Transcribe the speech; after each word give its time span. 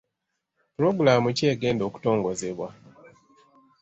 Pulogulaamu 0.73 1.29
ki 1.37 1.43
egenda 1.53 1.83
okutongozebwa? 1.85 2.67